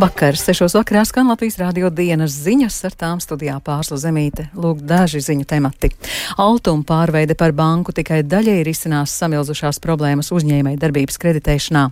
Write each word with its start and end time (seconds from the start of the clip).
Labvakar! 0.00 0.32
Sešos 0.32 0.72
vakarā 0.78 1.02
skan 1.04 1.28
Latvijas 1.28 1.58
rādio 1.60 1.90
dienas 1.92 2.32
ziņas, 2.32 2.76
ar 2.88 2.94
tām 2.96 3.18
studijā 3.20 3.58
pārsla 3.60 3.98
zemīte. 4.00 4.46
Lūk, 4.56 4.78
daži 4.88 5.20
ziņu 5.20 5.44
temati. 5.44 5.90
Altuma 6.40 6.86
pārveide 6.88 7.36
par 7.36 7.52
banku 7.52 7.92
tikai 7.92 8.22
daļai 8.24 8.62
risinās 8.64 9.12
samilzušās 9.20 9.76
problēmas 9.84 10.32
uzņēmēja 10.32 10.80
darbības 10.80 11.20
kreditēšanā. 11.20 11.82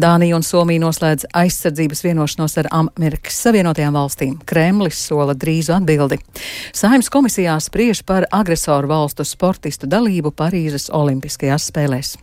Dānija 0.00 0.38
un 0.38 0.46
Somija 0.48 0.80
noslēdz 0.86 1.28
aizsardzības 1.42 2.00
vienošanos 2.06 2.56
ar 2.64 2.70
Amerikas 2.78 3.42
Savienotajām 3.44 4.00
valstīm. 4.00 4.40
Kremlis 4.48 5.04
sola 5.10 5.36
drīzu 5.36 5.76
atbildi. 5.76 6.16
Saimnes 6.72 7.12
komisijā 7.12 7.60
spriež 7.60 8.06
par 8.08 8.24
agresoru 8.32 8.88
valstu 8.96 9.28
sportistu 9.28 9.84
dalību 9.84 10.32
Parīzes 10.32 10.88
Olimpiskajās 10.96 11.68
spēlēs. 11.68 12.16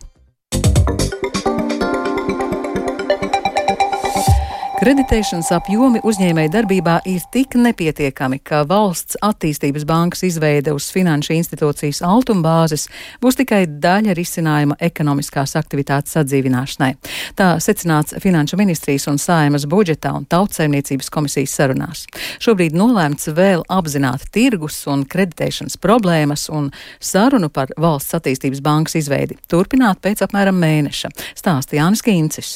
Kreditēšanas 4.88 5.50
apjomi 5.52 6.00
uzņēmēja 6.00 6.48
darbībā 6.48 6.94
ir 7.12 7.20
tik 7.28 7.58
nepietiekami, 7.60 8.38
ka 8.40 8.62
valsts 8.64 9.18
attīstības 9.20 9.82
bankas 9.84 10.22
izveide 10.24 10.72
uz 10.72 10.86
finanšu 10.94 11.34
institūcijas 11.34 11.98
altumbāzes 12.08 12.86
būs 13.20 13.36
tikai 13.36 13.66
daļa 13.68 14.14
risinājuma 14.16 14.78
ekonomiskās 14.88 15.52
aktivitātes 15.60 16.16
atdzīvināšanai. 16.22 16.88
Tā 17.36 17.48
secināts 17.60 18.16
Finanšu 18.24 18.56
ministrijas 18.56 19.04
un 19.12 19.20
Saimas 19.20 19.66
budžetā 19.68 20.14
un 20.16 20.24
tautsaimniecības 20.24 21.12
komisijas 21.12 21.58
sarunās. 21.60 22.06
Šobrīd 22.40 22.72
nolēmts 22.72 23.28
vēl 23.36 23.66
apzināt 23.68 24.24
tirgus 24.32 24.78
un 24.88 25.04
kreditēšanas 25.04 25.76
problēmas 25.84 26.46
un 26.48 26.70
sarunu 26.96 27.52
par 27.52 27.76
valsts 27.76 28.16
attīstības 28.16 28.64
bankas 28.64 28.96
izveidi 29.02 29.36
turpināt 29.52 30.00
pēc 30.00 30.24
apmēram 30.24 30.56
mēneša, 30.64 31.12
stāsta 31.36 31.76
Jānis 31.76 32.00
Kīncis. 32.08 32.54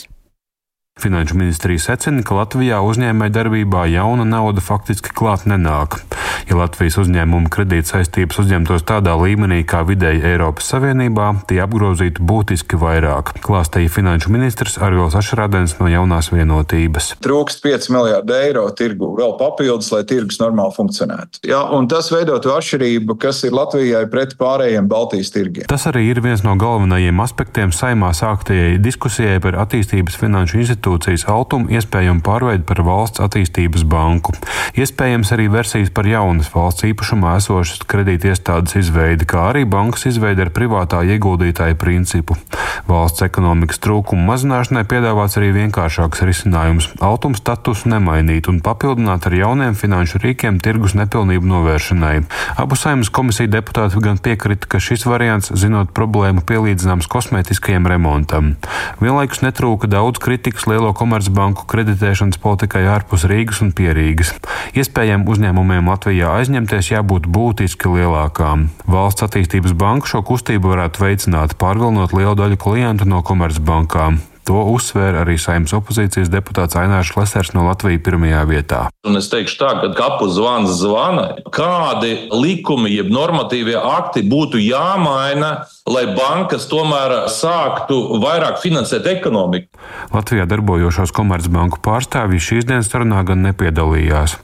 Finanšu 1.01 1.37
ministrija 1.41 1.81
secina, 1.81 2.21
ka 2.21 2.37
Latvijā 2.37 2.83
uzņēmēja 2.85 3.33
darbībā 3.33 3.87
jauna 3.89 4.27
nauda 4.29 4.61
faktiski 4.61 5.15
klāt 5.17 5.47
nenāk. 5.49 6.03
Ja 6.49 6.59
Latvijas 6.59 6.99
uzņēmuma 7.03 7.51
kredīt 7.53 7.91
saistības 7.91 8.43
uzņemtos 8.43 8.85
tādā 8.89 9.15
līmenī 9.19 9.63
kā 9.69 9.83
vidēji 9.89 10.25
Eiropas 10.33 10.71
Savienībā, 10.73 11.29
tie 11.51 11.61
apgrozītu 11.65 12.25
būtiski 12.27 12.79
vairāk, 12.81 13.35
klāstīja 13.45 13.93
finanšu 13.93 14.33
ministrs 14.35 14.79
Arvils 14.83 15.17
Ašrādens 15.19 15.77
no 15.81 15.91
jaunās 15.91 16.31
vienotības. 16.33 17.13
Trūkst 17.25 17.63
5 17.65 17.91
miljārdu 17.95 18.37
eiro 18.37 18.65
tirgu 18.77 19.13
vēl 19.19 19.37
papildus, 19.41 19.91
lai 19.95 20.03
tirgus 20.09 20.41
normāli 20.43 20.75
funkcionētu. 20.77 21.43
Jā, 21.49 21.63
un 21.77 21.89
tas 21.91 22.11
veidotu 22.13 22.53
atšķirību, 22.55 23.17
kas 23.23 23.43
ir 23.47 23.57
Latvijai 23.57 24.05
pret 24.13 24.37
pārējiem 24.41 24.89
Baltijas 24.91 25.33
tirgiem. 25.35 25.69
Tas 25.71 25.87
arī 25.91 26.05
ir 26.11 26.23
viens 26.25 26.45
no 26.47 26.55
galvenajiem 26.61 27.23
aspektiem 27.25 27.73
saimā 27.75 28.13
sāktajai 28.17 28.79
diskusijai 28.83 29.39
par 29.43 29.59
attīstības 29.65 30.19
finanšu 30.21 30.61
institūcijas 30.63 31.27
Altum 31.33 31.69
iespējamu 31.73 32.25
pārveidi 32.25 32.67
par 32.69 32.83
valsts 32.87 33.23
attīstības 33.25 33.87
banku. 33.89 34.35
Iespējams 34.79 35.33
arī 35.35 35.49
versijas 35.53 35.93
par 35.95 36.09
jaunas 36.23 36.51
valsts 36.55 36.87
īpašumā 36.87 37.35
esošas 37.41 37.83
kredītiestādes 37.91 38.77
izveidi, 38.79 39.27
kā 39.27 39.49
arī 39.51 39.65
bankas 39.69 40.07
izveidi 40.07 40.45
ar 40.45 40.53
privātā 40.55 41.03
ieguldītāja 41.03 41.75
principu. 41.79 42.37
Valsts 42.87 43.25
ekonomikas 43.27 43.81
trūkumu 43.83 44.23
mazināšanai 44.29 44.85
piedāvāts 44.89 45.39
arī 45.41 45.51
vienkāršāks 45.57 46.23
risinājums- 46.27 46.89
Altum 47.09 47.35
statusu 47.35 47.91
nemainīt 47.91 48.49
un 48.49 48.61
papildināt 48.61 49.27
ar 49.27 49.35
jauniem 49.35 49.75
finanšu 49.75 50.23
rīkiem 50.23 50.61
tirgus 50.63 50.95
nepilnību 50.95 51.47
novēršanai. 51.55 52.23
Abu 52.57 52.79
saimnes 52.79 53.11
komisiju 53.11 53.51
deputāti 53.51 54.01
gan 54.03 54.19
piekrita, 54.19 54.69
ka 54.69 54.79
šis 54.79 55.05
variants, 55.07 55.51
zinot 55.51 55.93
problēmu, 55.93 56.47
pielīdzināms 56.47 57.09
kosmētiskajam 57.11 57.87
remontam. 57.87 58.57
Vienlaikus 59.01 59.43
netrūka 59.43 59.89
daudz 59.89 60.19
kritikas 60.19 60.67
lielo 60.67 60.93
komercbanku 60.93 61.67
kreditēšanas 61.67 62.39
politikai 62.39 62.87
ārpus 62.87 63.27
Rīgas 63.27 63.63
un 63.63 63.73
Pierīgas. 63.73 64.35
Iespējām 64.75 65.27
uzņēmumiem 65.27 65.89
Latvijā 66.13 66.29
aizņemties 66.43 66.89
jābūt 66.91 67.25
būtiski 67.33 67.89
lielākām. 67.89 68.67
Valsts 68.85 69.25
attīstības 69.25 69.73
banka 69.73 70.11
šo 70.11 70.21
kustību 70.29 70.75
varētu 70.75 71.01
veicināt, 71.07 71.55
pārvilnot 71.57 72.13
lielu 72.13 72.37
daļu 72.37 72.59
klientu 72.61 73.09
no 73.09 73.23
komercbankām. 73.25 74.21
To 74.49 74.65
uzsvēra 74.73 75.23
arī 75.23 75.37
saimnes 75.39 75.75
opozīcijas 75.77 76.31
deputāts 76.33 76.75
Ainārs 76.79 77.13
Lesers 77.15 77.53
no 77.55 77.63
Latvijas 77.69 78.03
pirmajā 78.03 78.43
vietā. 78.51 78.81
Un 79.07 79.19
es 79.21 79.29
teikšu 79.31 79.59
tā, 79.61 79.71
ka 79.79 79.91
kapu 79.95 80.27
zvans 80.33 80.73
zvana, 80.81 81.29
kādi 81.55 82.27
likumi, 82.35 82.91
jeb 82.97 83.13
normatīvie 83.15 83.77
akti 83.79 84.25
būtu 84.27 84.59
jāmaina, 84.63 85.53
lai 85.87 86.05
bankas 86.17 86.67
tomēr 86.71 87.29
sāktu 87.31 88.19
vairāk 88.23 88.59
finansēt 88.63 89.07
ekonomiku. 89.13 89.71
Latvijā 90.15 90.49
darbojošos 90.51 91.15
komercbanku 91.15 91.79
pārstāvji 91.85 92.43
šīs 92.49 92.67
dienas 92.67 92.91
sarunā 92.91 93.23
gan 93.29 93.47
nepiedalījās. 93.47 94.37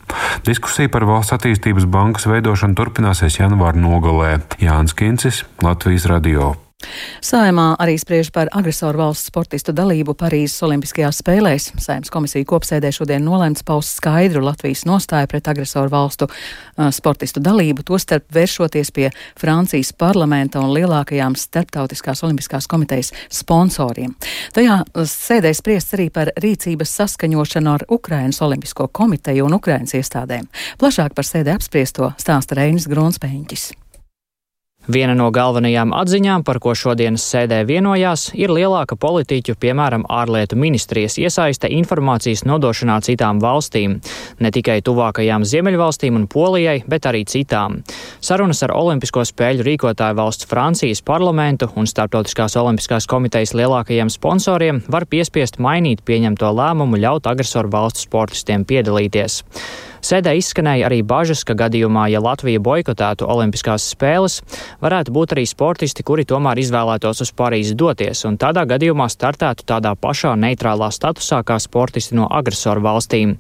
Diskusija 0.47 0.93
par 0.95 1.09
valsts 1.11 1.35
attīstības 1.35 1.89
bankas 1.91 2.31
veidošanu 2.31 2.79
turpināsies 2.79 3.41
janvāra 3.43 3.79
nogalē. 3.83 4.39
Jānis 4.63 4.95
Kincis, 4.99 5.45
Latvijas 5.65 6.07
radio. 6.11 6.55
Saimā 7.25 7.73
arī 7.83 7.97
spriež 7.99 8.31
par 8.33 8.49
agresoru 8.55 9.01
valsts 9.03 9.29
sportistu 9.33 9.73
dalību 9.75 10.15
Parīzes 10.19 10.63
Olimpiskajās 10.63 11.19
spēlēs. 11.23 11.73
Saimnes 11.83 12.13
komisija 12.15 12.47
kopsēdē 12.49 12.93
šodien 12.95 13.25
nolēmts 13.27 13.65
paust 13.67 13.99
skaidru 13.99 14.45
Latvijas 14.47 14.85
nostāju 14.89 15.29
pret 15.33 15.51
agresoru 15.51 15.91
valstu 15.93 16.29
uh, 16.31 16.89
sportistu 16.95 17.43
dalību, 17.43 17.83
tostarp 17.89 18.29
vēršoties 18.35 18.93
pie 18.95 19.09
Francijas 19.39 19.91
parlamenta 19.99 20.63
un 20.63 20.71
lielākajām 20.77 21.35
starptautiskās 21.39 22.23
olimpiskās 22.27 22.71
komitejas 22.71 23.11
sponsoriem. 23.41 24.15
Tajā 24.55 24.79
sēdē 25.03 25.53
spriests 25.59 25.99
arī 25.99 26.09
par 26.15 26.31
rīcības 26.39 26.95
saskaņošanu 27.01 27.75
ar 27.75 27.87
Ukrainas 27.91 28.41
Olimpisko 28.47 28.89
komiteju 28.89 29.51
un 29.51 29.59
Ukrainas 29.59 29.99
iestādēm. 29.99 30.47
Plašāk 30.79 31.19
par 31.19 31.27
sēdē 31.27 31.59
apspriesto 31.59 32.15
stāsta 32.23 32.63
Reinis 32.63 32.89
Grunspēņķis. 32.89 33.69
Viena 34.89 35.13
no 35.13 35.27
galvenajām 35.29 35.91
atziņām, 35.93 36.43
par 36.49 36.57
ko 36.65 36.73
šodienas 36.73 37.21
sēdē 37.29 37.59
vienojās, 37.69 38.31
ir 38.33 38.49
lielāka 38.49 38.97
politiķu, 38.97 39.59
piemēram, 39.61 40.07
ārlietu 40.09 40.57
ministrijas 40.57 41.19
iesaiste 41.21 41.69
informācijas 41.77 42.47
nodošanā 42.49 42.97
citām 43.05 43.43
valstīm, 43.43 43.99
ne 44.41 44.51
tikai 44.55 44.79
tuvākajām 44.87 45.45
Ziemeļvalstīm 45.45 46.17
un 46.17 46.25
Polijai, 46.33 46.79
bet 46.89 47.05
arī 47.11 47.27
citām. 47.29 47.83
Sarunas 48.25 48.65
ar 48.65 48.73
Olimpisko 48.79 49.27
spēļu 49.29 49.67
rīkotāju 49.69 50.17
valsts 50.23 50.49
Francijas 50.49 51.05
parlamentu 51.05 51.69
un 51.77 51.85
Startautiskās 51.85 52.57
olimpiskās 52.57 53.11
komitejas 53.13 53.53
lielākajiem 53.61 54.09
sponsoriem 54.09 54.81
var 54.89 55.05
piespiest 55.05 55.61
mainīt 55.61 56.01
pieņemto 56.09 56.49
lēmumu 56.63 56.97
ļaut 57.05 57.29
agresoru 57.29 57.69
valstu 57.77 58.09
sportistiem 58.09 58.65
piedalīties. 58.65 59.43
Sēdē 60.05 60.35
izskanēja 60.39 60.87
arī 60.89 61.01
bažas, 61.03 61.43
ka 61.47 61.57
gadījumā, 61.59 62.07
ja 62.13 62.21
Latvija 62.23 62.61
boikotētu 62.63 63.27
Olimpiskās 63.29 63.87
spēles, 63.93 64.41
varētu 64.83 65.15
būt 65.15 65.35
arī 65.35 65.45
sportisti, 65.49 66.05
kuri 66.07 66.27
tomēr 66.29 66.61
izvēlētos 66.63 67.25
uz 67.25 67.33
Parīzi 67.35 67.75
doties, 67.79 68.23
un 68.29 68.39
tādā 68.39 68.65
gadījumā 68.69 69.09
startētu 69.11 69.67
tādā 69.69 69.95
pašā 69.99 70.35
neitrālā 70.39 70.91
statusā 70.95 71.43
kā 71.47 71.59
sportisti 71.63 72.19
no 72.19 72.29
agresoru 72.31 72.85
valstīm. 72.85 73.35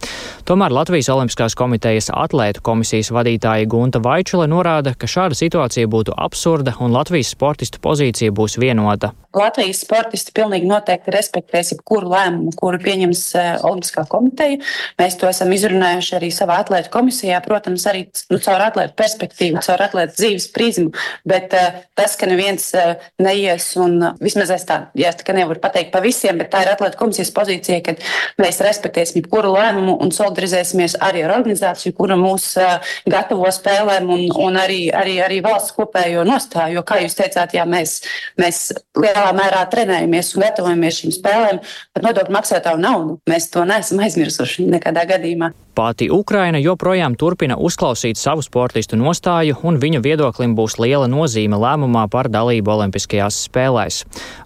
Tomēr 0.49 0.75
Latvijas 0.75 1.11
Olimpiskās 1.15 1.57
komitejas 1.59 2.11
atlētu 2.15 2.65
komisijas 2.67 3.13
vadītāja 3.15 3.69
Gunta 3.71 4.03
Vaičule 4.03 4.49
norāda, 4.51 4.97
ka 4.99 5.11
šāda 5.11 5.39
situācija 5.39 5.91
būtu 5.91 6.17
absurda 6.17 6.75
un 6.81 6.95
Latvijas 6.97 7.35
sportistu 7.37 7.83
pozīcija 7.85 8.35
būs 8.35 8.59
vienota. 8.59 9.13
Latvijas 9.37 9.83
sportisti 9.85 10.33
pilnīgi 10.33 10.67
noteikti 10.67 11.13
respektēs 11.13 11.75
jebkuru 11.75 12.09
lēmumu, 12.15 12.55
kuru 12.57 12.81
pieņems 12.81 13.23
eh, 13.37 13.49
Olimpiskā 13.69 14.07
komiteja. 14.09 14.57
Mēs 14.99 15.19
to 15.21 15.29
esam 15.29 15.53
izrunājuši 15.53 16.15
arī 16.17 16.31
savā 16.33 16.48
atlētu 16.57 16.91
komisijā, 16.93 17.41
protams, 17.45 17.85
arī 17.91 18.07
nu, 18.33 18.41
caur 18.45 18.65
atlētu 18.69 18.97
perspektīvu, 18.99 19.63
caur 19.65 19.85
atlētu 19.89 20.17
dzīves 20.19 20.49
prizmu. 20.55 20.93
Bet 21.29 21.55
uh, 21.57 21.81
tas, 21.99 22.17
ka 22.19 22.29
neviens 22.31 22.71
uh, 22.77 22.97
neies, 23.23 23.71
un 23.81 23.99
uh, 24.01 24.17
vismaz 24.23 24.53
es 24.55 24.67
tā, 24.69 24.81
jā, 24.99 25.13
tā 25.17 25.37
nevaru 25.37 25.61
pateikt 25.63 25.93
pa 25.95 26.03
visiem, 26.05 26.39
bet 26.41 26.53
tā 26.53 26.65
ir 26.65 26.73
atlētu 26.73 26.99
komisijas 27.01 27.33
pozīcija, 27.37 27.81
ka 27.87 27.97
mēs 28.41 28.63
respektēsim 28.65 29.21
jebkuru 29.23 29.53
lēmumu 29.57 29.99
un 30.03 30.13
solidarizēsimies 30.15 30.99
arī 31.05 31.25
ar 31.27 31.37
organizāciju, 31.39 31.95
kura 31.99 32.19
mūs 32.21 32.51
uh, 32.61 32.79
gatavo 33.11 33.51
spēlēm 33.53 34.11
un, 34.15 34.27
un 34.49 34.59
arī, 34.61 34.81
arī, 34.95 35.19
arī 35.25 35.41
valsts 35.45 35.75
kopējo 35.77 36.25
nostāju. 36.29 36.79
Jo, 36.79 36.85
kā 36.87 37.01
jūs 37.03 37.17
teicāt, 37.19 37.57
jā, 37.57 37.65
mēs, 37.69 37.99
mēs 38.41 38.65
lielā 38.99 39.31
mērā 39.37 39.65
trenējamies 39.73 40.35
un 40.37 40.47
gatavojamies 40.47 41.01
šīm 41.03 41.15
spēlēm, 41.19 41.63
bet 41.95 42.07
nodokļu 42.07 42.37
maksātāju 42.39 42.83
naudu 42.83 43.19
mēs 43.31 43.51
to 43.53 43.65
neesam 43.69 44.03
aizmirsuši 44.05 44.69
nekādā 44.73 45.07
gadījumā. 45.15 45.53
Pati 45.79 46.09
Ukraina 46.11 46.59
joprojām 46.59 47.15
turpina 47.15 47.55
uzklausīt 47.55 48.19
savu 48.19 48.43
sportistu 48.43 48.97
nostāju, 48.99 49.55
un 49.63 49.77
viņu 49.79 50.01
viedoklim 50.03 50.57
būs 50.59 50.75
liela 50.83 51.07
nozīme 51.07 51.55
lēmumā 51.55 52.09
par 52.11 52.27
dalību 52.35 52.73
Olimpiskajās 52.73 53.37
spēlēs. 53.47 54.01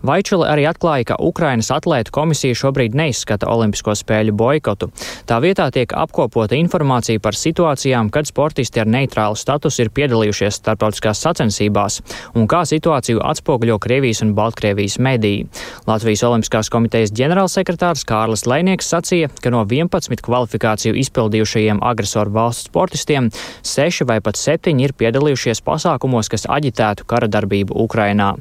Vaičuli 0.05 0.44
arī 0.44 0.67
atklāja, 0.69 1.06
ka 1.08 1.17
Ukrainas 1.25 1.70
atlētu 1.73 2.12
komisija 2.12 2.58
šobrīd 2.61 2.93
neizskata 3.00 3.49
Olimpisko 3.49 3.94
spēļu 3.96 4.34
boikotu. 4.37 4.90
Tā 5.25 5.38
vietā 5.40 5.70
tiek 5.73 5.94
apkopota 5.96 6.58
informācija 6.58 7.23
par 7.25 7.32
situācijām, 7.32 8.12
kad 8.12 8.29
sportisti 8.29 8.84
ar 8.84 8.93
neitrālu 8.93 9.40
statusu 9.40 9.87
ir 9.87 9.93
piedalījušies 9.96 10.61
starptautiskās 10.61 11.25
sacensībās, 11.25 12.02
un 12.37 12.44
kā 12.44 12.61
situāciju 12.69 13.25
atspoguļo 13.31 13.79
Krievijas 13.81 14.20
un 14.20 14.34
Baltkrievijas 14.37 14.99
mediji. 15.00 15.49
Latvijas 15.88 16.26
Olimpiskās 16.29 16.69
komitejas 16.69 17.17
ģenerālsekretārs 17.17 18.05
Kārlis 18.05 18.44
Leinieks 18.44 18.93
sacīja, 18.93 19.32
ka 19.40 19.56
no 19.56 19.64
11 19.64 20.20
kvalifikāciju 20.29 20.93
izpildījušiem 21.00 21.21
izpildījušajiem 21.22 21.82
agresoru 21.82 22.32
valsts 22.34 22.66
sportistiem, 22.69 23.30
seši 23.62 24.06
vai 24.08 24.20
pat 24.20 24.36
septiņi 24.36 24.88
ir 24.88 24.94
piedalījušies 24.98 25.62
pasākumos, 25.62 26.30
kas 26.32 26.48
aģitētu 26.50 27.06
kara 27.06 27.28
darbību 27.28 27.76
Ukrainā. 27.78 28.34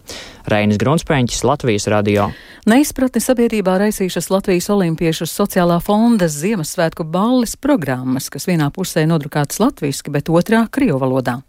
Reinis 0.50 0.80
Grunspēņķis, 0.82 1.44
Latvijas 1.46 1.88
radio. 1.92 2.30
Neizpratni 2.70 3.22
sabiedrībā 3.22 3.76
raisījušas 3.82 4.30
Latvijas 4.34 4.70
Olimpiešu 4.74 5.26
sociālā 5.30 5.80
fonda 5.82 6.28
Ziemassvētku 6.30 7.06
balles 7.10 7.56
programmas, 7.58 8.30
kas 8.34 8.46
vienā 8.50 8.70
pusē 8.74 9.08
nodrukātas 9.10 9.62
latviski, 9.62 10.14
bet 10.14 10.30
otrā 10.30 10.64
krievu 10.74 11.00
valodā. 11.02 11.40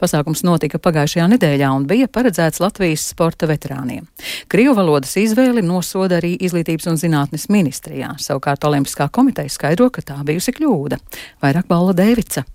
Pasākums 0.00 0.44
notika 0.48 0.80
pagājušajā 0.82 1.28
nedēļā 1.34 1.72
un 1.76 1.84
bija 1.88 2.08
paredzēts 2.12 2.62
Latvijas 2.64 3.08
sporta 3.12 3.48
veterāniem. 3.50 4.08
Krievu 4.52 4.76
valodas 4.80 5.12
izvēli 5.20 5.64
nosoda 5.64 6.20
arī 6.20 6.34
Izglītības 6.40 6.88
un 6.92 7.00
zinātnes 7.00 7.48
ministrijā. 7.52 8.14
Savukārt 8.20 8.64
Olimpiskā 8.68 9.10
komiteja 9.12 9.52
skaidro, 9.52 9.90
ka 9.92 10.04
tā 10.04 10.18
bijusi 10.24 10.56
kļūda. 10.56 11.00
Vairāk 11.44 11.68
Balla 11.68 11.96
Dēvica. 11.96 12.46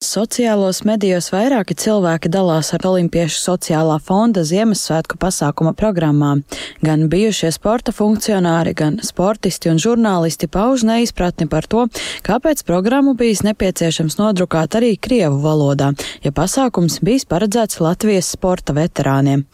Sociālos 0.00 0.78
medijos 0.88 1.26
vairāki 1.28 1.74
cilvēki 1.76 2.30
dalās 2.32 2.70
ar 2.72 2.86
Olimpiešu 2.88 3.36
sociālā 3.36 3.98
fonda 4.00 4.40
Ziemassvētku 4.48 5.18
pasākuma 5.20 5.74
programmām. 5.76 6.40
Gan 6.80 7.04
bijušie 7.12 7.50
sporta 7.52 7.92
funkcionāri, 7.92 8.72
gan 8.72 8.96
sportisti 9.04 9.68
un 9.68 9.76
žurnālisti 9.76 10.48
pauž 10.48 10.86
neizpratni 10.88 11.50
par 11.52 11.68
to, 11.68 11.84
kāpēc 12.24 12.64
programmu 12.64 13.12
bijis 13.12 13.44
nepieciešams 13.44 14.16
nodrukāt 14.16 14.80
arī 14.80 14.94
Krievu 14.96 15.36
valodā, 15.44 15.92
ja 16.24 16.32
pasākums 16.32 17.02
bijis 17.04 17.28
paredzēts 17.28 17.84
Latvijas 17.84 18.32
sporta 18.32 18.72
veterāniem. 18.72 19.44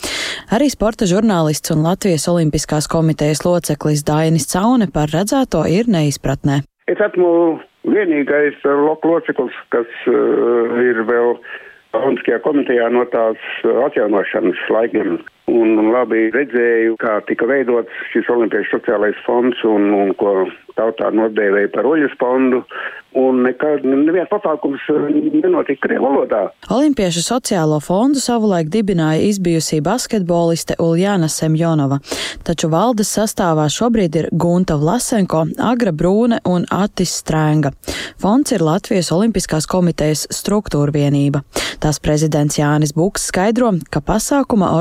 Arī 0.55 0.71
sporta 0.71 1.11
žurnālists 1.11 1.75
un 1.75 1.83
Latvijas 1.91 2.31
Olimpiskās 2.31 2.87
komitejas 2.87 3.43
loceklis 3.43 4.07
Dainis 4.07 4.47
Caune 4.55 4.87
par 4.95 5.11
redzēto 5.11 5.67
ir 5.67 5.91
neizpratnē. 5.91 6.63
Es 6.87 7.03
esmu 7.03 7.59
vienīgais 7.87 8.59
uh, 8.67 8.99
loceklis, 9.05 9.57
kas 9.75 9.89
uh, 10.11 10.77
ir 10.83 11.05
vēl 11.09 11.37
Olimpiskajā 11.97 12.43
komitejā 12.45 12.91
no 12.93 13.07
tās 13.13 13.41
uh, 13.65 13.87
atjaunošanas 13.87 14.61
laikiem. 14.73 15.17
Un 15.47 15.93
labi 15.95 16.27
redzēju, 16.35 16.97
kā 16.99 17.21
tika 17.29 17.47
veidots 17.47 17.93
šis 18.11 18.27
Olimpiešu 18.35 18.81
sociālais 18.81 19.19
fonds 19.27 19.61
un, 19.69 19.93
un 19.95 20.15
ko 20.19 20.49
tautā 20.77 21.13
nodēvēja 21.15 21.71
par 21.75 21.87
oļas 21.89 22.17
fondu 22.21 22.65
un 23.17 23.41
nekad 23.47 23.85
neviens 23.87 24.29
pasākums 24.29 24.83
eh, 24.93 25.07
nenotika 25.41 25.87
Krievu 25.87 26.05
valodā. 26.05 26.43
Olimpiešu 26.73 27.23
sociālo 27.25 27.79
fondu 27.85 28.21
savulaik 28.21 28.69
dibināja 28.73 29.25
izbijusī 29.31 29.81
basketboliste 29.85 30.77
Uljāna 30.83 31.29
Semjonova, 31.33 31.99
taču 32.45 32.69
valdes 32.73 33.13
sastāvā 33.17 33.69
šobrīd 33.73 34.21
ir 34.21 34.29
Gunta 34.33 34.77
Vlasenko, 34.81 35.47
Agra 35.63 35.95
Brūne 35.97 36.43
un 36.45 36.67
Atis 36.75 37.15
Strēnga. 37.23 37.73
Fonds 38.21 38.53
ir 38.53 38.65
Latvijas 38.65 39.13
Olimpiskās 39.17 39.69
komitejas 39.71 40.27
struktūra 40.35 40.93
vienība. 40.93 41.43
Tās 41.81 42.01
prezidents 42.03 42.59
Jānis 42.61 42.93
Buks 42.97 43.31
skaidro, 43.31 43.73
ka 43.93 44.03
pasākuma 44.05 44.75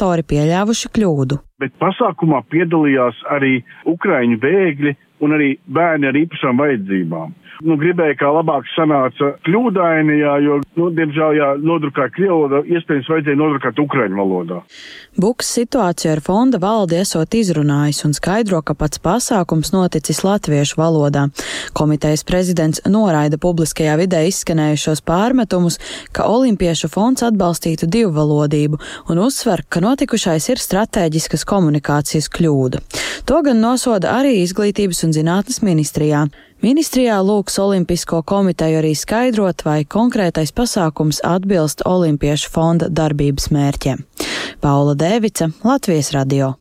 organizatori 0.00 0.24
pieļāvuši 0.24 0.88
kļūdu. 0.96 1.36
Bet 1.60 1.76
pasākumā 1.82 2.40
piedalījās 2.52 3.20
arī 3.36 3.58
Ukraiņu 3.88 4.40
bēgļi 4.40 4.96
un 5.20 5.36
arī 5.36 5.54
bērni 5.68 6.08
ar 6.08 6.16
īpašām 6.16 6.60
vajadzībām. 6.60 7.36
Nu, 7.60 7.76
gribēju, 7.76 8.16
kā 8.16 8.28
labāk 8.32 8.64
sanāca 8.72 9.34
kļūdaini, 9.44 10.14
jā, 10.22 10.36
jo, 10.40 10.54
nu, 10.80 10.86
diemžēl, 10.96 11.34
jā, 11.36 11.48
nodrukāja 11.60 12.12
krievu 12.14 12.38
valodā, 12.38 12.62
iespējams, 12.72 13.10
vajadzēja 13.12 13.36
nodrukāt 13.36 13.82
ukraiņu 13.82 14.16
valodā. 14.16 14.60
Buks 15.20 15.50
situāciju 15.58 16.14
ar 16.14 16.22
fonda 16.24 16.60
valdi 16.62 16.96
esot 17.02 17.36
izrunājis 17.36 18.00
un 18.08 18.16
skaidro, 18.16 18.62
ka 18.64 18.72
pats 18.80 19.02
pasākums 19.04 19.74
noticis 19.74 20.22
latviešu 20.24 20.80
valodā. 20.80 21.26
Komitejas 21.76 22.24
prezidents 22.24 22.80
noraida 22.88 23.36
publiskajā 23.42 23.98
vidē 24.00 24.22
izskanējušos 24.30 25.04
pārmetumus, 25.04 25.76
ka 26.16 26.30
Olimpiešu 26.32 26.88
fonds 26.88 27.26
atbalstītu 27.28 27.90
divu 27.92 28.14
valodību 28.16 28.80
un 29.12 29.20
uzsver, 29.20 29.66
ka 29.68 29.84
notikušais 29.84 30.48
ir 30.54 30.64
strateģiskas 30.64 31.44
komunikācijas 31.50 32.30
kļūda. 32.32 32.80
To 33.28 33.42
gan 33.46 33.60
nosoda 33.62 34.14
arī 34.20 34.40
Izglītības 34.44 35.04
un 35.06 35.14
zinātnes 35.16 35.60
ministrijā. 35.66 36.24
Ministrijā 36.60 37.16
lūgs 37.24 37.56
Olimpisko 37.62 38.20
komiteju 38.28 38.82
arī 38.82 38.94
skaidrot, 38.98 39.64
vai 39.64 39.84
konkrētais 39.88 40.52
pasākums 40.52 41.22
atbilst 41.24 41.86
Olimpiešu 41.88 42.52
fonda 42.52 42.90
darbības 42.92 43.48
mērķiem. 43.54 44.04
Paula 44.60 44.98
Dēvica, 44.98 45.52
Latvijas 45.64 46.12
radio. 46.16 46.54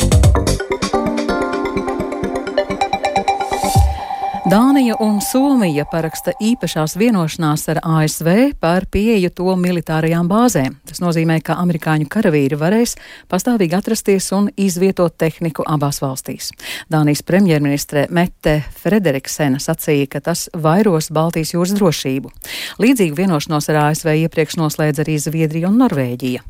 Dānija 4.49 4.95
un 5.03 5.19
Somija 5.21 5.83
paraksta 5.85 6.31
īpašās 6.41 6.95
vienošanās 6.97 7.67
ar 7.69 7.79
ASV 7.85 8.55
par 8.57 8.87
pieeju 8.89 9.29
to 9.35 9.53
militārajām 9.59 10.25
bāzēm. 10.31 10.79
Tas 10.89 11.03
nozīmē, 11.03 11.37
ka 11.45 11.59
amerikāņu 11.61 12.07
karavīri 12.09 12.57
varēs 12.57 12.95
pastāvīgi 13.29 13.77
atrasties 13.77 14.31
un 14.33 14.49
izvietot 14.57 15.19
tehniku 15.21 15.67
abās 15.69 16.01
valstīs. 16.01 16.49
Dānijas 16.89 17.21
premjerministre 17.27 18.07
Mette 18.09 18.63
Frederiksena 18.81 19.61
sacīja, 19.61 20.09
ka 20.15 20.25
tas 20.31 20.47
vairos 20.57 21.11
Baltijas 21.13 21.53
jūras 21.53 21.77
drošību. 21.77 22.33
Līdzīgu 22.81 23.21
vienošanos 23.21 23.69
ar 23.69 23.83
ASV 23.89 24.15
iepriekš 24.23 24.57
noslēdz 24.63 25.05
arī 25.05 25.19
Zviedrija 25.21 25.69
un 25.69 25.77
Norvēģija. 25.83 26.47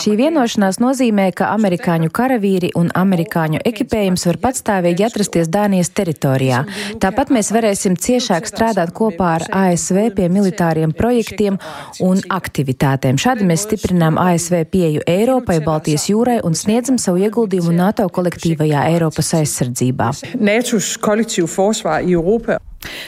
Šī 0.00 0.12
vienošanās 0.18 0.78
nozīmē, 0.80 1.26
ka 1.36 1.50
amerikāņu 1.54 2.10
karavīri 2.14 2.70
un 2.78 2.88
amerikāņu 2.96 3.60
ekipējums 3.68 4.26
var 4.28 4.38
patstāvīgi 4.44 5.06
atrasties 5.06 5.50
Dānijas 5.52 5.92
teritorijā. 5.96 6.62
Tāpat 7.02 7.32
mēs 7.34 7.50
varēsim 7.54 7.98
ciešāk 8.00 8.48
strādāt 8.48 8.94
kopā 8.96 9.34
ar 9.38 9.46
ASV 9.62 10.08
pie 10.16 10.30
militāriem 10.32 10.94
projektiem 10.96 11.58
un 12.06 12.22
aktivitātēm. 12.30 13.20
Šādi 13.20 13.48
mēs 13.50 13.66
stiprinām 13.68 14.18
ASV 14.20 14.64
pieju 14.72 15.04
Eiropai, 15.10 15.60
Baltijas 15.64 16.08
jūrai 16.10 16.40
un 16.46 16.56
sniedzam 16.58 16.98
savu 17.02 17.22
ieguldījumu 17.26 17.76
NATO 17.76 18.08
kolektīvajā 18.08 18.88
Eiropas 18.94 19.34
aizsardzībā. 19.42 20.10
NATO's 20.40 20.96
kolektīvu 21.04 21.50
forsvar 21.50 22.02
i 22.06 22.16
Eiropa 22.16 22.60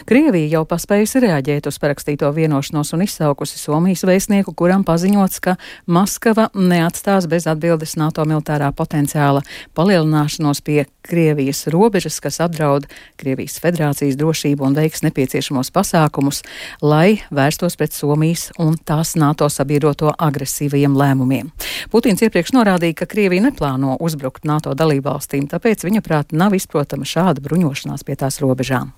Krievija 0.05 0.59
jau 0.59 0.63
paspējusi 0.69 1.23
reaģēt 1.25 1.67
uz 1.71 1.79
parakstīto 1.81 2.29
vienošanos 2.37 2.93
un 2.93 3.05
izsaukusi 3.07 3.57
Somijas 3.61 4.05
vēstnieku, 4.05 4.53
kuram 4.59 4.85
paziņots, 4.85 5.41
ka 5.41 5.55
Maskava 5.87 6.49
neatstās 6.55 7.29
bez 7.31 7.47
atbildes 7.49 7.95
NATO 7.97 8.27
militārā 8.29 8.69
potenciāla 8.77 9.41
palielināšanos 9.79 10.61
pie 10.67 10.85
Krievijas 11.07 11.65
robežas, 11.73 12.21
kas 12.23 12.41
apdraud 12.45 12.85
Krievijas 13.21 13.57
federācijas 13.63 14.19
drošību 14.21 14.67
un 14.69 14.77
veiks 14.77 15.05
nepieciešamos 15.07 15.73
pasākumus, 15.75 16.43
lai 16.85 17.23
vērstos 17.33 17.79
pret 17.81 17.97
Somijas 17.97 18.51
un 18.61 18.77
tās 18.77 19.15
NATO 19.17 19.49
sabiedroto 19.49 20.13
agresīvajiem 20.13 20.99
lēmumiem. 20.99 21.49
Putins 21.91 22.23
iepriekš 22.23 22.53
norādīja, 22.59 23.01
ka 23.03 23.11
Krievija 23.11 23.49
neplāno 23.49 23.97
uzbrukt 24.05 24.45
NATO 24.49 24.77
dalībvalstīm, 24.77 25.49
tāpēc 25.51 25.87
viņa 25.89 26.05
prāt 26.05 26.37
nav 26.37 26.55
izprotama 26.59 27.09
šāda 27.09 27.43
bruņošanās 27.45 28.05
pie 28.07 28.19
tās 28.21 28.43
robežām. 28.45 28.93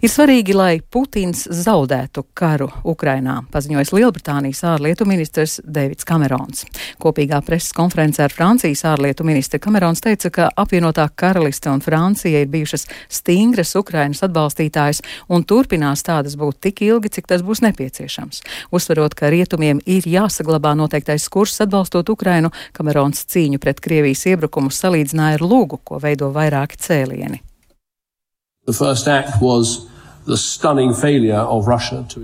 Ir 0.00 0.08
svarīgi, 0.08 0.54
lai 0.56 0.78
Putins 0.80 1.42
zaudētu 1.44 2.22
karu 2.32 2.70
Ukrainā, 2.88 3.34
paziņojas 3.52 3.90
Lielbritānijas 3.92 4.62
ārlietu 4.64 5.04
ministrs 5.04 5.58
Deivids 5.60 6.06
Kamerons. 6.08 6.64
Kopīgā 7.04 7.42
preses 7.44 7.74
konferencē 7.76 8.24
ar 8.24 8.32
Francijas 8.32 8.86
ārlietu 8.88 9.26
ministru 9.28 9.60
Kamerons 9.60 10.00
teica, 10.00 10.30
ka 10.32 10.46
apvienotā 10.56 11.04
karaliste 11.20 11.68
un 11.68 11.84
Francija 11.84 12.40
ir 12.40 12.48
bijušas 12.48 12.86
stingras 13.12 13.74
Ukrainas 13.76 14.24
atbalstītājas 14.24 15.02
un 15.28 15.44
turpinās 15.44 16.06
tādas 16.08 16.38
būt 16.40 16.62
tik 16.64 16.80
ilgi, 16.88 17.12
cik 17.18 17.28
tas 17.28 17.44
būs 17.44 17.60
nepieciešams. 17.68 18.40
Uzsverot, 18.72 19.18
ka 19.20 19.28
rietumiem 19.28 19.84
ir 19.84 20.08
jāsaglabā 20.08 20.72
noteiktais 20.80 21.28
kurs 21.28 21.60
atbalstot 21.60 22.08
Ukrainu, 22.08 22.54
Kamerons 22.72 23.28
cīņu 23.28 23.60
pret 23.60 23.84
Krievijas 23.84 24.24
iebrukumu 24.32 24.72
salīdzināja 24.72 25.42
ar 25.42 25.46
lūgu, 25.52 25.84
ko 25.84 26.00
veido 26.00 26.32
vairāki 26.32 26.80
cēlieni. 26.80 27.44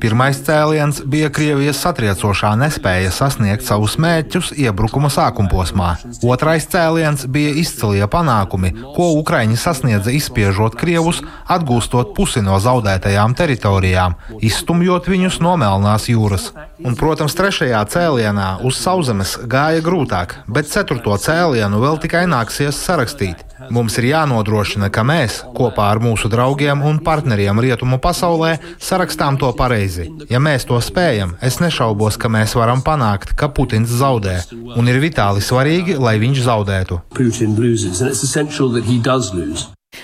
Pirmais 0.03 0.39
cēliens 0.47 1.01
bija 1.09 1.31
Krievijas 1.33 1.81
satriecošā 1.83 2.53
nespēja 2.61 3.11
sasniegt 3.15 3.65
savus 3.67 3.97
mērķus 4.03 4.53
iebrukuma 4.61 5.09
sākumposmā. 5.13 5.95
Otrais 6.27 6.69
cēliens 6.71 7.27
bija 7.33 7.55
izcilie 7.57 8.07
panākumi, 8.13 8.73
ko 8.97 9.09
Ukraiņi 9.23 9.57
sasniedza 9.61 10.13
izspiežot 10.15 10.77
Krievus, 10.79 11.23
atgūstot 11.49 12.13
pusi 12.17 12.45
no 12.45 12.61
zaudētajām 12.63 13.35
teritorijām, 13.39 14.19
izstumjot 14.45 15.09
viņus 15.11 15.41
no 15.45 15.57
Melnās 15.61 16.11
jūras. 16.13 16.53
Un, 16.85 16.95
protams, 17.01 17.35
trešajā 17.39 17.81
cēlienā 17.91 18.51
uz 18.67 18.77
sauszemes 18.83 19.39
gāja 19.49 19.81
grūtāk, 19.85 20.43
bet 20.47 20.69
ceturto 20.69 21.17
cēlienu 21.17 21.81
vēl 21.83 22.01
tikai 22.05 22.27
nāksies 22.29 22.77
sarakstīt. 22.85 23.47
Mums 23.75 23.99
ir 24.01 24.09
jānodrošina, 24.11 24.91
ka 24.93 25.05
mēs 25.07 25.41
kopā 25.57 25.89
ar 25.93 26.01
mūsu 26.03 26.31
draugiem 26.33 26.83
un 26.87 26.99
partneriem 27.05 27.61
rietumu 27.63 27.99
pasaulē 28.03 28.57
sarakstām 28.83 29.39
to 29.41 29.51
pareizi. 29.59 30.09
Ja 30.31 30.41
mēs 30.43 30.67
to 30.69 30.79
spējam, 30.83 31.37
es 31.43 31.61
nešaubos, 31.63 32.19
ka 32.21 32.31
mēs 32.33 32.57
varam 32.59 32.83
panākt, 32.87 33.35
ka 33.39 33.51
Putins 33.53 33.93
zaudē, 33.93 34.39
un 34.77 34.91
ir 34.91 35.01
vitāli 35.03 35.45
svarīgi, 35.45 35.99
lai 35.99 36.19
viņš 36.23 36.43
zaudētu. 36.49 37.01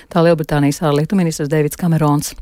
Tā 0.09 0.23
Lielbritānijas 0.25 0.81
ārlietu 0.87 1.17
ministrs 1.19 1.51
Deivids 1.51 1.77
Kamerons. 1.79 2.33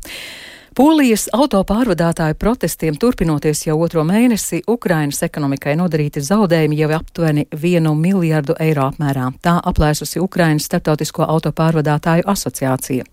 Polijas 0.72 1.26
autopārvadātāju 1.36 2.32
protestiem 2.40 2.94
turpinoties 2.96 3.66
jau 3.66 3.74
otro 3.84 4.06
mēnesi, 4.08 4.62
Ukrainas 4.72 5.18
ekonomikai 5.26 5.74
nodarīti 5.76 6.22
zaudējumi 6.24 6.78
jau 6.78 6.88
aptuveni 6.96 7.44
vienu 7.64 7.92
miljardu 7.98 8.56
eiro 8.56 8.86
apmērā. 8.88 9.26
Tā 9.44 9.58
aplēsusi 9.68 10.22
Ukrainas 10.24 10.70
starptautisko 10.70 11.28
autopārvadātāju 11.28 12.24
asociācija. 12.32 13.04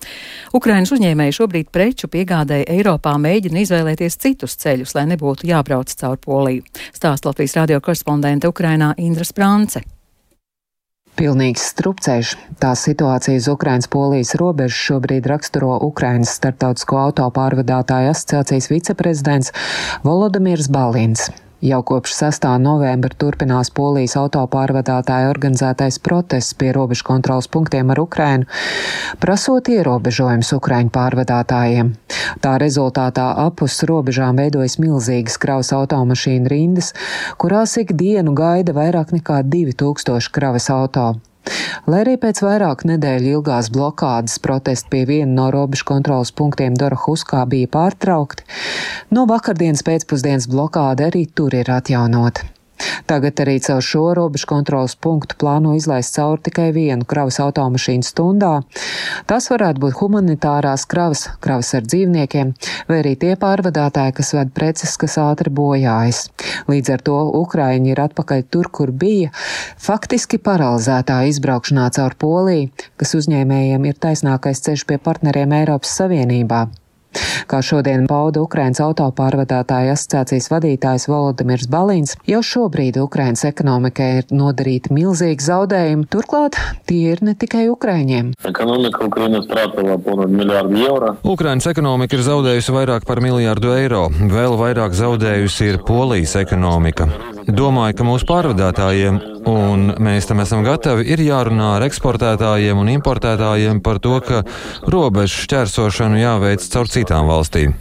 Ukrainas 0.56 0.96
uzņēmēji 0.96 1.38
šobrīd 1.42 1.72
preču 1.76 2.08
piegādēja 2.08 2.72
Eiropā 2.80 3.18
mēģina 3.20 3.66
izvēlēties 3.68 4.20
citus 4.24 4.56
ceļus, 4.64 4.96
lai 4.96 5.10
nebūtu 5.12 5.52
jābrauc 5.52 5.92
caur 6.00 6.16
Poliju. 6.24 6.64
Stāst 6.96 7.28
Latvijas 7.28 7.60
radio 7.60 7.84
korespondente 7.84 8.48
Ukrainā 8.48 8.94
Indra 8.96 9.28
Sprance. 9.28 9.84
Pilnīgs 11.20 11.66
strupceļš. 11.74 12.30
Tā 12.64 12.70
situācija 12.80 13.42
uz 13.42 13.50
Ukrainas-Polijas 13.52 14.38
robežas 14.40 14.80
šobrīd 14.86 15.28
raksturo 15.28 15.74
Ukrainas 15.84 16.32
starptautisko 16.40 17.02
autopārvadātāju 17.02 18.14
asociācijas 18.14 18.72
viceprezidents 18.72 19.52
Volodimirs 20.08 20.72
Balins. 20.72 21.28
Jau 21.60 21.82
kopš 21.84 22.14
6. 22.16 22.46
novembra 22.64 23.12
turpinās 23.20 23.68
Polijas 23.76 24.14
autopārvadātāja 24.16 25.28
organizētais 25.28 25.98
protests 26.00 26.56
pie 26.56 26.70
robežu 26.72 27.04
kontrolas 27.10 27.50
punktiem 27.52 27.92
ar 27.92 28.00
Ukrainu, 28.00 28.48
prasot 29.20 29.68
ierobežojumus 29.68 30.54
Ukraiņu 30.56 30.94
pārvadātājiem. 30.96 31.92
Tā 32.40 32.56
rezultātā 32.64 33.28
apus 33.44 33.76
robežām 33.84 34.40
veidojas 34.40 34.80
milzīgas 34.80 35.36
kravas 35.36 35.74
automašīnu 35.76 36.48
rindas, 36.48 36.94
kurās 37.36 37.76
ik 37.84 37.92
dienu 37.92 38.32
gaida 38.40 38.72
vairāk 38.80 39.12
nekā 39.20 39.44
2000 39.44 40.32
kravas 40.32 40.72
auto. 40.72 41.12
Lai 41.90 42.04
arī 42.04 42.18
pēc 42.22 42.44
vairāk 42.46 42.86
nedēļu 42.90 43.34
ilgās 43.40 43.72
blokādes 43.74 44.38
protesti 44.44 44.92
pie 44.94 45.06
viena 45.10 45.32
no 45.32 45.48
robežu 45.56 45.88
kontrolas 45.90 46.34
punktiem 46.36 46.78
Dorohuskā 46.78 47.46
bija 47.50 47.72
pārtraukti, 47.74 48.46
no 49.16 49.26
vakardienas 49.30 49.86
pēcpusdienas 49.88 50.50
blokāde 50.52 51.10
arī 51.10 51.26
tur 51.34 51.56
ir 51.58 51.72
atjaunota. 51.80 52.59
Tagad 53.10 53.42
arī 53.44 53.58
caur 53.64 53.84
šo 53.86 54.04
robežu 54.18 54.48
kontrolas 54.50 54.96
punktu 54.96 55.38
plāno 55.42 55.76
izlaist 55.78 56.16
cauri 56.18 56.44
tikai 56.50 56.70
vienu 56.76 57.08
kravas 57.10 57.40
automašīnu 57.44 58.06
stundā. 58.08 58.52
Tas 59.30 59.50
varētu 59.52 59.84
būt 59.84 59.98
humanitārās 60.00 60.86
kravas, 60.90 61.26
kravas 61.44 61.72
ar 61.78 61.88
dzīvniekiem, 61.88 62.54
vai 62.90 63.00
arī 63.04 63.16
tie 63.20 63.36
pārvadātāji, 63.40 64.16
kas 64.20 64.34
ved 64.38 64.54
preces, 64.58 64.96
kas 65.02 65.18
ātri 65.22 65.54
bojājas. 65.54 66.26
Līdz 66.72 66.94
ar 66.96 67.06
to 67.06 67.20
Ukraiņi 67.42 67.94
ir 67.94 68.04
atpakaļ 68.08 68.46
tur, 68.54 68.72
kur 68.74 68.92
bija, 68.92 69.32
faktiski 69.78 70.42
paralizētā 70.44 71.22
izbraukšanā 71.32 71.90
caur 71.96 72.18
Poliju, 72.20 72.70
kas 73.00 73.16
uzņēmējiem 73.20 73.90
ir 73.90 74.04
taisnākais 74.06 74.64
ceļš 74.66 74.86
pie 74.90 75.02
partneriem 75.04 75.58
Eiropas 75.62 75.98
Savienībā. 76.02 76.68
Kā 77.50 77.62
šodien 77.66 78.06
pauda 78.10 78.44
Ukrainas 78.46 78.82
autopārvadātāja 78.84 79.96
asociācijas 79.96 80.50
vadītājs 80.52 81.08
Volodimirs 81.10 81.70
Balīns, 81.72 82.16
jau 82.30 82.42
šobrīd 82.46 83.00
Ukrainas 83.02 83.46
ekonomikai 83.50 84.10
ir 84.20 84.30
nodarīti 84.30 84.94
milzīgi 84.94 85.48
zaudējumi, 85.48 86.06
turklāt 86.14 86.60
tie 86.90 87.16
ir 87.16 87.24
ne 87.26 87.34
tikai 87.34 87.66
Ukraiņiem. 87.74 88.34
Ukrainas 91.34 91.72
ekonomika 91.74 92.20
ir 92.20 92.26
zaudējusi 92.30 92.78
vairāk 92.78 93.10
par 93.10 93.24
miljārdu 93.26 93.74
eiro, 93.74 94.06
vēl 94.14 94.58
vairāk 94.62 94.94
zaudējusi 94.98 95.74
ir 95.74 95.84
Polijas 95.90 96.38
ekonomika. 96.44 97.10
Domāju, 97.50 97.96
ka 97.98 98.06
mūsu 98.06 98.28
pārvadātājiem, 98.30 99.20
un 99.50 99.90
mēs 100.04 100.28
tam 100.30 100.44
esam 100.44 100.64
gatavi, 100.66 101.08
ir 101.14 101.22
jārunā 101.24 101.76
ar 101.78 101.86
eksportētājiem 101.88 102.78
un 102.78 102.92
importētājiem 102.94 103.82
par 103.86 104.02
to, 104.04 104.20
ka 104.26 104.44
robežu 104.86 105.46
šķērsošanu 105.46 106.20
jāveic 106.22 106.66
caur 106.74 106.90
citām 106.92 107.30
valstīm. 107.30 107.74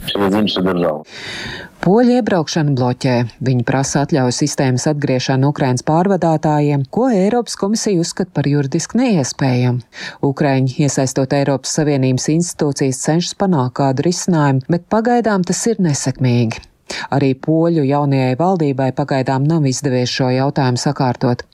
Poļi 1.79 2.17
iebraukšanu 2.19 2.73
bloķē. 2.75 3.13
Viņi 3.45 3.63
prasa 3.67 4.01
atļauju 4.03 4.35
sistēmas 4.35 4.83
atgriešanu 4.91 5.53
Ukrainas 5.53 5.85
pārvadātājiem, 5.87 6.83
ko 6.91 7.07
Eiropas 7.13 7.55
komisija 7.59 8.01
uzskata 8.01 8.35
par 8.35 8.49
juridiski 8.51 8.99
neiespējamu. 8.99 9.85
Ukraiņi, 10.27 10.75
iesaistot 10.83 11.37
Eiropas 11.37 11.77
Savienības 11.79 12.27
institūcijas, 12.35 12.99
cenšas 13.05 13.37
panākt 13.39 13.77
kādu 13.79 14.09
risinājumu, 14.09 14.65
bet 14.67 14.89
pagaidām 14.91 15.47
tas 15.47 15.63
ir 15.71 15.79
nesekmīgi. 15.85 16.68
Arī 17.15 17.33
poļu 17.47 17.85
jaunajai 17.89 18.37
valdībai 18.39 18.91
pagaidām 18.97 19.47
nav 19.49 19.67
izdevies 19.69 20.13
šo 20.13 20.29
jautājumu 20.35 20.81
sakārtot. 20.81 21.48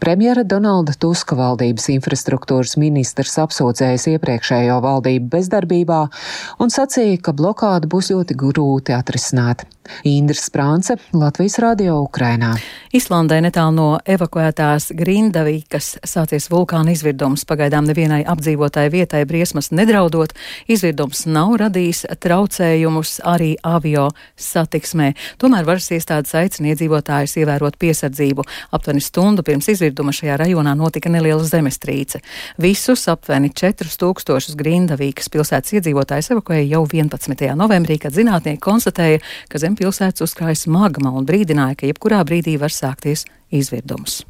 Premjera 0.00 0.44
Donalda 0.44 0.94
Tuska 0.96 1.36
valdības 1.36 1.90
infrastruktūras 1.92 2.76
ministrs 2.80 3.36
apsūdzējis 3.42 4.06
iepriekšējo 4.14 4.78
valdību 4.84 5.28
bezdarbībā 5.32 6.00
un 6.60 6.72
sacīja, 6.72 7.18
ka 7.24 7.34
blokādu 7.36 7.90
būs 7.90 8.12
ļoti 8.14 8.36
grūti 8.40 8.96
atrisināt. 8.96 9.66
Indra 10.06 10.38
Sprānce, 10.38 10.94
Latvijas 11.12 11.58
radio 11.58 11.96
Ukrainā. 12.04 12.52
Islandē 12.94 13.40
netālu 13.42 13.74
no 13.74 13.86
evakuētās 14.06 14.90
Grindavīkas 14.94 15.96
sācies 16.06 16.46
vulkāna 16.52 16.94
izvirdums. 16.94 17.42
Pagaidām 17.48 17.88
nevienai 17.88 18.20
apdzīvotai 18.28 18.86
vietai 18.92 19.24
briesmas 19.26 19.72
nedraudot, 19.74 20.34
izvirdums 20.70 21.24
nav 21.26 21.56
radījis 21.64 22.04
traucējumus 22.22 23.16
arī 23.26 23.56
avio 23.66 24.08
satiksmē. 24.38 25.10
Tomēr 25.42 25.66
varas 25.66 25.90
iestādes 25.90 26.36
aicina 26.38 26.70
iedzīvotājus 26.70 27.36
ievērot 27.42 27.78
piesardzību. 27.82 28.46
Aptuveni 28.76 29.02
stundu 29.02 29.29
pirms 29.46 29.68
izvirduma 29.70 30.12
šajā 30.16 30.38
rajonā 30.42 30.74
notika 30.78 31.12
neliela 31.12 31.44
zemestrīce. 31.46 32.18
Visus 32.58 33.06
aptuveni 33.12 33.52
4000 33.54 34.58
Grindavīkas 34.58 35.30
pilsētas 35.30 35.76
iedzīvotājus 35.78 36.32
evakuēja 36.34 36.66
jau 36.74 36.82
11. 36.88 37.46
novembrī, 37.60 38.00
kad 38.02 38.16
zinātnieki 38.16 38.62
konstatēja, 38.64 39.22
ka 39.48 39.62
zem 39.62 39.78
pilsētas 39.78 40.26
uzkrājas 40.26 40.66
magma 40.66 41.14
un 41.14 41.28
brīdināja, 41.28 41.78
ka 41.78 41.92
jebkurā 41.92 42.24
brīdī 42.26 42.58
var 42.58 42.74
sākties 42.74 43.28
izvirdums. 43.54 44.24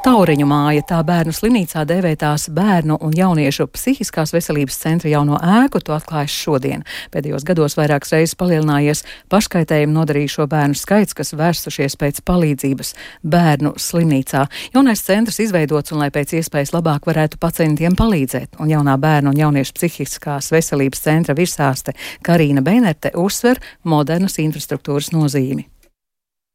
Tauriņu 0.00 0.46
māja, 0.48 0.80
tā 0.88 0.98
bērnu 1.04 1.32
slimnīcā 1.36 1.82
dēvētās 1.84 2.46
bērnu 2.56 2.94
un 3.04 3.10
jauniešu 3.12 3.66
psihiskās 3.68 4.30
veselības 4.32 4.78
centra 4.80 5.10
jauno 5.12 5.36
ēku, 5.36 5.82
to 5.84 5.92
atklājas 5.92 6.32
šodien. 6.32 6.86
Pēdējos 7.12 7.44
gados 7.44 7.74
vairākas 7.76 8.14
reizes 8.14 8.32
palielinājies 8.40 9.02
paškaitējumu 9.28 9.92
nodarījušo 9.98 10.46
bērnu 10.48 10.78
skaits, 10.80 11.12
kas 11.18 11.34
vērsušies 11.36 11.98
pēc 12.00 12.22
palīdzības 12.24 12.94
bērnu 13.34 13.74
slimnīcā. 13.76 14.46
Jaunais 14.72 15.04
centrs 15.04 15.42
izveidots 15.44 15.92
un 15.92 16.00
lai 16.00 16.08
pēc 16.14 16.32
iespējas 16.38 16.72
labāk 16.72 17.04
varētu 17.10 17.36
pacientiem 17.42 17.98
palīdzēt, 17.98 18.56
un 18.56 18.72
jaunā 18.72 18.94
bērnu 19.04 19.34
un 19.34 19.42
jauniešu 19.42 19.76
psihiskās 19.76 20.48
veselības 20.54 21.04
centra 21.04 21.36
virsāste 21.36 21.92
Karīna 22.24 22.64
Beinerte 22.64 23.12
uzsver 23.20 23.60
modernas 23.84 24.40
infrastruktūras 24.40 25.12
nozīmi. 25.12 25.68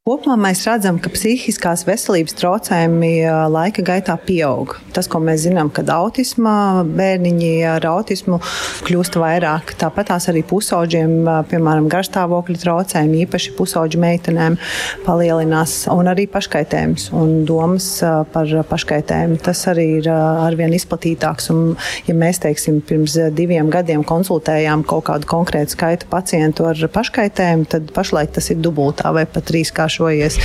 Kopumā 0.05 0.35
mēs 0.37 0.59
redzam, 0.67 0.99
ka 1.01 1.09
psihiskās 1.09 1.81
veselības 1.87 2.35
traucējumi 2.37 3.07
laika 3.49 3.81
gaitā 3.81 4.13
pieaug. 4.21 4.75
Tas, 4.93 5.07
ko 5.09 5.17
mēs 5.17 5.47
zinām, 5.47 5.71
kad 5.73 5.87
autisma 5.89 6.83
bērniņi 6.85 7.49
ar 7.65 7.87
autismu 7.89 8.37
kļūst 8.85 9.17
vairāk, 9.17 9.73
tāpat 9.81 10.11
arī 10.13 10.43
pusauģiem, 10.45 11.15
piemēram, 11.49 11.87
garstāvokļa 11.89 12.61
traucējumi, 12.61 13.23
īpaši 13.25 13.55
pusauģu 13.57 14.01
meitenēm 14.03 14.59
palielinās, 15.07 15.73
un 15.89 16.11
arī 16.13 16.27
paškaitējums 16.29 17.07
un 17.17 17.33
domas 17.49 17.89
par 18.35 18.53
paškaitējumu. 18.75 19.41
Tas 19.49 19.65
arī 19.73 19.87
ir 20.03 20.11
arvien 20.13 20.77
izplatītāks. 20.77 21.49
Un, 21.55 21.73
ja 22.05 22.13
mēs, 22.13 22.43
teiksim, 22.45 22.77
pirms 22.85 23.17
diviem 23.33 23.73
gadiem 23.73 24.05
konsultējām 24.05 24.85
kaut 24.85 25.09
kādu 25.09 25.33
konkrētu 25.33 25.79
skaitu 25.79 26.13
pacientu 26.13 26.69
ar 26.69 26.85
paškaitējumu, 27.01 27.65
tad 27.73 27.89
pašlaik 27.97 28.37
tas 28.37 28.53
ir 28.53 28.61
dubultā 28.61 29.09
vai 29.17 29.25
pat 29.25 29.49
trīskārši 29.49 29.94
vienkāršojies. 29.95 30.39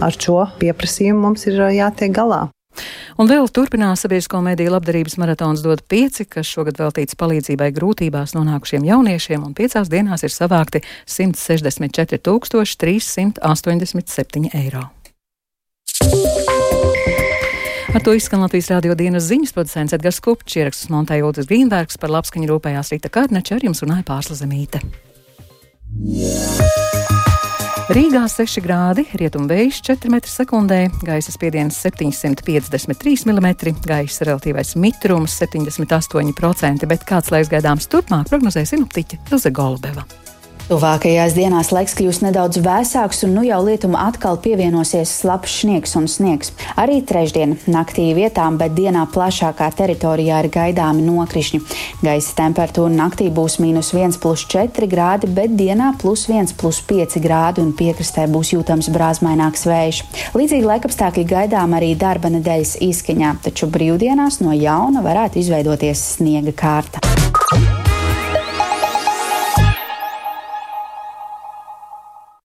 Ar 0.00 0.12
šo 0.12 0.46
pieprasījumu 0.60 1.20
mums 1.20 1.46
ir 1.46 1.60
jātiek 1.74 2.12
galā. 2.12 2.50
Un 3.18 3.28
vēl 3.28 3.48
turpinās 3.52 4.04
sabiedrisko 4.04 4.40
mediju 4.40 4.70
labdarības 4.72 5.18
maratons 5.18 5.60
dod 5.60 5.82
pieci, 5.88 6.24
kas 6.24 6.46
šogad 6.46 6.78
veltīts 6.78 7.16
palīdzībai 7.18 7.72
grūtībās 7.74 8.34
nonākušiem 8.36 8.84
jauniešiem, 8.86 9.42
un 9.44 9.54
piecās 9.54 9.88
dienās 9.90 10.22
ir 10.24 10.30
savākti 10.30 10.80
164 11.06 12.18
387 12.22 14.54
eiro. 14.54 14.86
Ar 17.90 18.02
to 18.06 18.14
izskan 18.14 18.40
Latvijas 18.40 18.70
rādio 18.70 18.94
dienas 18.94 19.26
ziņas 19.26 19.52
producents 19.52 19.92
Edgars 19.92 20.20
Kupčs, 20.22 20.56
ierakstus 20.62 20.92
montēja 20.94 21.26
Ulris 21.26 21.50
Grīnbergs, 21.50 21.98
par 21.98 22.14
labskaņu 22.14 22.46
rūpējās 22.52 22.94
Rīta 22.94 23.10
Kārneča, 23.10 23.58
ar 23.58 23.66
jums 23.66 23.82
runāja 23.82 24.06
Pārsla 24.06 24.38
Zemīte. 24.38 24.78
Rīgā 27.90 28.20
6 28.30 28.60
grādi, 28.62 29.02
rietumvējš 29.18 29.80
4 29.88 30.12
m2, 30.14 30.76
gaisa 31.02 31.32
spiediens 31.34 31.74
753 31.82 33.26
mm, 33.26 33.48
gaisa 33.82 34.28
relatīvais 34.28 34.76
mitrums 34.78 35.34
78%, 35.42 36.86
bet 36.86 37.06
kāds 37.08 37.34
laiks 37.34 37.50
gaidāms 37.50 37.90
turpmāk 37.90 38.30
prognozē 38.30 38.62
sinoptiķe 38.62 39.24
Ilze 39.34 39.50
Golbeva. 39.50 40.06
Tuvākajās 40.70 41.32
dienās 41.34 41.72
laiks 41.74 41.96
kļūs 41.98 42.20
nedaudz 42.22 42.60
vēsāks, 42.62 43.24
un 43.26 43.32
nu 43.34 43.42
jau 43.42 43.56
lietuma 43.66 44.04
atkal 44.06 44.36
pievienosies 44.38 45.10
slapjš 45.18 45.54
sniegs 45.64 45.96
un 45.98 46.04
sniegs. 46.06 46.52
Arī 46.78 47.00
trešdien 47.02 47.56
naktī 47.66 48.04
vietām, 48.14 48.54
bet 48.60 48.76
dienā 48.76 49.02
plašākā 49.10 49.66
teritorijā 49.74 50.38
ir 50.44 50.48
gaidāmi 50.54 51.02
nokrišņi. 51.08 51.58
Gaisa 52.06 52.36
temperatūra 52.38 52.94
naktī 52.94 53.26
būs 53.34 53.58
mīnus 53.58 53.90
1,4 53.98 54.86
grādi, 54.94 55.32
bet 55.34 55.58
dienā 55.58 55.90
plus 55.98 56.28
1,5 56.30 57.18
grādi, 57.18 57.66
un 57.66 57.74
piekrastē 57.74 58.28
būs 58.30 58.54
jūtams 58.54 58.92
brāzmaināks 58.94 59.66
vējš. 59.66 60.04
Līdzīgi 60.38 60.70
laikapstākļi 60.70 61.26
gaidām 61.34 61.74
arī 61.80 61.96
darba 61.98 62.30
nedēļas 62.30 62.76
izskaņā, 62.86 63.40
taču 63.48 63.66
brīvdienās 63.74 64.38
no 64.46 64.54
jauna 64.54 65.02
varētu 65.02 65.42
izveidoties 65.42 66.12
sniega 66.14 66.54
kārta. 66.54 67.02